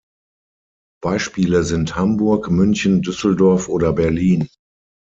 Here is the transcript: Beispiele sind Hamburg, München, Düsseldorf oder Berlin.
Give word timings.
Beispiele 1.03 1.63
sind 1.63 1.95
Hamburg, 1.95 2.49
München, 2.49 3.03
Düsseldorf 3.03 3.69
oder 3.69 3.93
Berlin. 3.93 4.47